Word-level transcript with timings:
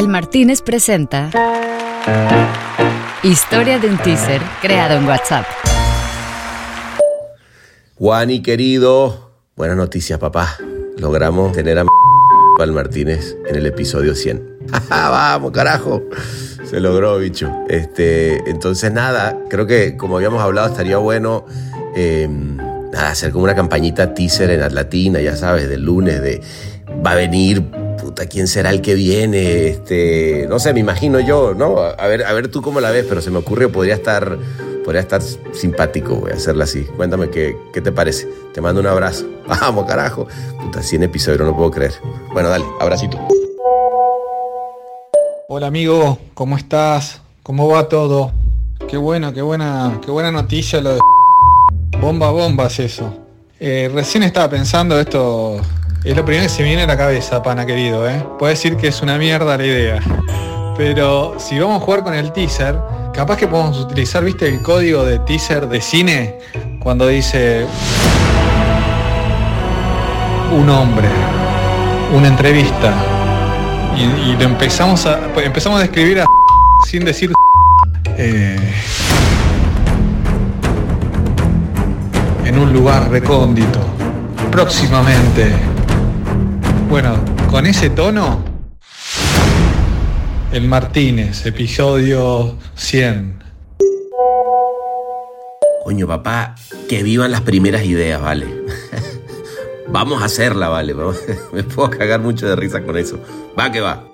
El 0.00 0.08
Martínez 0.08 0.62
presenta 0.62 1.30
Historia 3.22 3.78
de 3.78 3.86
un 3.86 3.98
teaser 3.98 4.40
creado 4.62 4.94
en 4.94 5.06
WhatsApp. 5.06 5.44
Juani 7.98 8.40
querido, 8.40 9.30
buenas 9.56 9.76
noticias 9.76 10.18
papá. 10.18 10.56
Logramos 10.96 11.52
tener 11.52 11.80
a 11.80 11.84
Val 12.58 12.72
Martínez 12.72 13.36
en 13.46 13.56
el 13.56 13.66
episodio 13.66 14.14
100. 14.14 14.70
Vamos, 14.88 15.52
carajo. 15.52 16.02
Se 16.64 16.80
logró, 16.80 17.18
bicho. 17.18 17.52
Este, 17.68 18.48
entonces 18.48 18.90
nada, 18.90 19.38
creo 19.50 19.66
que 19.66 19.98
como 19.98 20.16
habíamos 20.16 20.40
hablado 20.40 20.68
estaría 20.68 20.96
bueno 20.96 21.44
em, 21.94 22.56
hacer 22.96 23.32
como 23.32 23.44
una 23.44 23.54
campañita 23.54 24.14
teaser 24.14 24.48
en 24.48 24.62
Atlatina, 24.62 25.20
ya 25.20 25.36
sabes, 25.36 25.68
del 25.68 25.82
lunes 25.82 26.22
de 26.22 26.40
va 27.04 27.10
a 27.10 27.16
venir 27.16 27.79
puta, 28.00 28.26
¿quién 28.26 28.48
será 28.48 28.70
el 28.70 28.80
que 28.80 28.94
viene? 28.94 29.68
Este, 29.68 30.46
no 30.48 30.58
sé, 30.58 30.72
me 30.72 30.80
imagino 30.80 31.20
yo, 31.20 31.54
¿no? 31.54 31.78
A 31.78 32.06
ver, 32.06 32.24
a 32.24 32.32
ver 32.32 32.48
tú 32.48 32.62
cómo 32.62 32.80
la 32.80 32.90
ves, 32.90 33.06
pero 33.08 33.20
se 33.20 33.30
me 33.30 33.38
ocurre, 33.38 33.68
podría 33.68 33.94
estar, 33.94 34.38
podría 34.84 35.02
estar 35.02 35.22
simpático, 35.52 36.16
voy 36.16 36.32
a 36.32 36.34
hacerla 36.34 36.64
así. 36.64 36.82
Cuéntame 36.96 37.30
qué, 37.30 37.56
qué 37.72 37.80
te 37.80 37.92
parece. 37.92 38.28
Te 38.52 38.60
mando 38.60 38.80
un 38.80 38.86
abrazo. 38.86 39.26
Vamos, 39.46 39.86
carajo. 39.86 40.26
Puta, 40.60 40.82
100 40.82 41.04
episodios, 41.04 41.42
no 41.42 41.56
puedo 41.56 41.70
creer. 41.70 41.92
Bueno, 42.32 42.48
dale, 42.48 42.64
abracito. 42.80 43.18
Hola 45.48 45.66
amigo, 45.66 46.18
¿cómo 46.34 46.56
estás? 46.56 47.20
¿Cómo 47.42 47.68
va 47.68 47.88
todo? 47.88 48.32
Qué 48.88 48.96
bueno, 48.96 49.32
qué 49.32 49.42
buena, 49.42 49.98
qué 50.04 50.10
buena 50.10 50.30
noticia 50.30 50.80
lo 50.80 50.94
de 50.94 51.00
bomba 52.00 52.30
bomba 52.30 52.66
es 52.66 52.78
eso. 52.78 53.12
Eh, 53.58 53.90
recién 53.92 54.22
estaba 54.22 54.48
pensando 54.48 54.98
esto 54.98 55.60
es 56.04 56.16
lo 56.16 56.24
primero 56.24 56.44
que 56.44 56.48
se 56.48 56.62
viene 56.62 56.82
a 56.82 56.86
la 56.86 56.96
cabeza, 56.96 57.42
pana 57.42 57.66
querido, 57.66 58.08
¿eh? 58.08 58.24
Puede 58.38 58.54
decir 58.54 58.76
que 58.76 58.88
es 58.88 59.02
una 59.02 59.18
mierda 59.18 59.56
la 59.58 59.64
idea. 59.64 60.00
Pero 60.76 61.36
si 61.38 61.58
vamos 61.58 61.82
a 61.82 61.84
jugar 61.84 62.02
con 62.02 62.14
el 62.14 62.32
teaser, 62.32 62.78
capaz 63.12 63.36
que 63.36 63.46
podemos 63.46 63.78
utilizar, 63.78 64.24
¿viste 64.24 64.48
el 64.48 64.62
código 64.62 65.04
de 65.04 65.18
teaser 65.20 65.68
de 65.68 65.80
cine? 65.80 66.38
Cuando 66.82 67.06
dice 67.06 67.66
un 70.52 70.70
hombre, 70.70 71.08
una 72.16 72.28
entrevista. 72.28 72.94
Y, 73.96 74.36
lo 74.36 74.44
empezamos 74.44 75.04
a. 75.04 75.20
empezamos 75.44 75.80
a 75.80 75.82
describir 75.82 76.22
a 76.22 76.24
sin 76.86 77.04
decir 77.04 77.30
eh, 78.16 78.56
en 82.46 82.58
un 82.58 82.72
lugar 82.72 83.10
recóndito. 83.10 83.80
Próximamente 84.50 85.69
bueno, 86.90 87.24
con 87.48 87.66
ese 87.66 87.88
tono, 87.88 88.42
el 90.50 90.66
Martínez, 90.66 91.46
episodio 91.46 92.58
100. 92.74 93.44
Coño, 95.84 96.08
papá, 96.08 96.56
que 96.88 97.04
vivan 97.04 97.30
las 97.30 97.42
primeras 97.42 97.84
ideas, 97.84 98.20
vale. 98.20 98.46
Vamos 99.88 100.20
a 100.20 100.24
hacerla, 100.24 100.68
vale. 100.68 100.94
Me 101.52 101.62
puedo 101.62 101.90
cagar 101.90 102.20
mucho 102.20 102.48
de 102.48 102.56
risa 102.56 102.82
con 102.82 102.98
eso. 102.98 103.20
Va 103.58 103.70
que 103.70 103.80
va. 103.80 104.04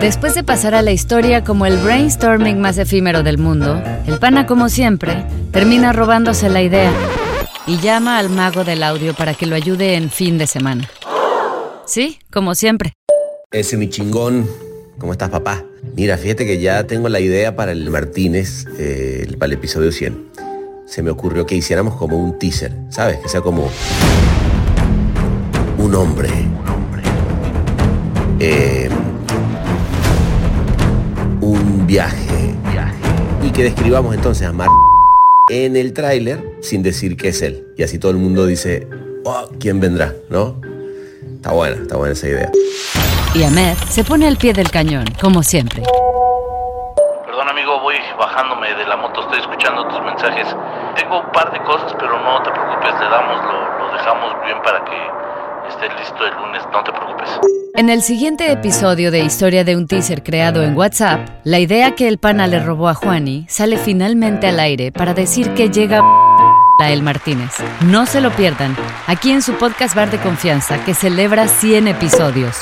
Después 0.00 0.34
de 0.34 0.42
pasar 0.42 0.74
a 0.74 0.82
la 0.82 0.90
historia 0.90 1.44
como 1.44 1.64
el 1.64 1.78
brainstorming 1.78 2.60
más 2.60 2.76
efímero 2.78 3.22
del 3.22 3.38
mundo, 3.38 3.80
el 4.08 4.18
pana, 4.18 4.46
como 4.46 4.68
siempre, 4.68 5.24
termina 5.52 5.92
robándose 5.92 6.48
la 6.48 6.60
idea 6.60 6.90
y 7.66 7.78
llama 7.78 8.18
al 8.18 8.28
mago 8.30 8.64
del 8.64 8.82
audio 8.82 9.14
para 9.14 9.34
que 9.34 9.46
lo 9.46 9.54
ayude 9.54 9.94
en 9.94 10.10
fin 10.10 10.38
de 10.38 10.46
semana. 10.46 10.88
Sí, 11.86 12.18
como 12.32 12.54
siempre. 12.54 12.94
Ese 13.50 13.76
mi 13.76 13.88
chingón. 13.88 14.48
¿Cómo 14.98 15.12
estás, 15.12 15.30
papá? 15.30 15.64
Mira, 15.96 16.16
fíjate 16.16 16.46
que 16.46 16.60
ya 16.60 16.86
tengo 16.86 17.08
la 17.08 17.20
idea 17.20 17.56
para 17.56 17.72
el 17.72 17.90
Martínez, 17.90 18.66
eh, 18.78 19.26
para 19.38 19.46
el 19.46 19.58
episodio 19.58 19.90
100. 19.90 20.30
Se 20.86 21.02
me 21.02 21.10
ocurrió 21.10 21.46
que 21.46 21.54
hiciéramos 21.54 21.96
como 21.96 22.16
un 22.16 22.38
teaser, 22.38 22.72
¿sabes? 22.90 23.18
Que 23.18 23.28
sea 23.28 23.40
como 23.40 23.70
un 25.78 25.94
hombre. 25.94 26.28
Eh, 28.38 28.88
un 31.40 31.86
viaje. 31.86 32.54
Y 33.44 33.50
que 33.50 33.64
describamos 33.64 34.14
entonces 34.14 34.46
a 34.46 34.52
Mar 34.52 34.68
en 35.52 35.76
el 35.76 35.92
tráiler 35.92 36.42
sin 36.60 36.82
decir 36.82 37.16
que 37.16 37.28
es 37.28 37.42
él. 37.42 37.66
Y 37.76 37.82
así 37.82 37.98
todo 37.98 38.10
el 38.10 38.16
mundo 38.16 38.46
dice, 38.46 38.88
oh, 39.24 39.48
¿quién 39.60 39.80
vendrá? 39.80 40.14
¿No? 40.30 40.56
Está 41.36 41.52
buena, 41.52 41.76
está 41.76 41.96
buena 41.96 42.14
esa 42.14 42.28
idea. 42.28 42.50
Y 43.34 43.42
Ahmed 43.44 43.76
se 43.90 44.02
pone 44.02 44.26
al 44.26 44.38
pie 44.38 44.54
del 44.54 44.70
cañón, 44.70 45.04
como 45.20 45.42
siempre. 45.42 45.82
Perdón 47.26 47.48
amigo, 47.50 47.80
voy 47.80 47.96
bajándome 48.18 48.74
de 48.74 48.86
la 48.86 48.96
moto, 48.96 49.20
estoy 49.20 49.40
escuchando 49.40 49.86
tus 49.88 50.00
mensajes. 50.00 50.48
Tengo 50.96 51.20
un 51.20 51.32
par 51.32 51.52
de 51.52 51.62
cosas, 51.64 51.94
pero 51.98 52.18
no 52.18 52.42
te 52.42 52.50
preocupes, 52.50 52.92
le 52.98 53.08
damos, 53.10 53.44
lo, 53.44 53.78
lo 53.78 53.92
dejamos 53.92 54.32
bien 54.46 54.56
para 54.64 54.82
que 54.84 55.68
esté 55.68 55.88
listo 56.00 56.26
el 56.26 56.34
lunes, 56.34 56.62
no 56.72 56.82
te 56.82 56.92
preocupes. 56.92 57.61
En 57.74 57.88
el 57.88 58.02
siguiente 58.02 58.52
episodio 58.52 59.10
de 59.10 59.20
Historia 59.20 59.64
de 59.64 59.76
un 59.76 59.86
teaser 59.86 60.22
creado 60.22 60.62
en 60.62 60.76
WhatsApp, 60.76 61.26
la 61.44 61.58
idea 61.58 61.94
que 61.94 62.06
el 62.06 62.18
pana 62.18 62.46
le 62.46 62.60
robó 62.60 62.86
a 62.90 62.94
Juani 62.94 63.46
sale 63.48 63.78
finalmente 63.78 64.46
al 64.46 64.60
aire 64.60 64.92
para 64.92 65.14
decir 65.14 65.54
que 65.54 65.70
llega 65.70 66.02
a 66.78 66.90
El 66.90 67.02
Martínez. 67.02 67.52
No 67.86 68.04
se 68.04 68.20
lo 68.20 68.30
pierdan, 68.30 68.76
aquí 69.06 69.30
en 69.30 69.40
su 69.40 69.54
podcast 69.54 69.94
Bar 69.94 70.10
de 70.10 70.18
Confianza, 70.18 70.84
que 70.84 70.92
celebra 70.92 71.48
100 71.48 71.88
episodios. 71.88 72.58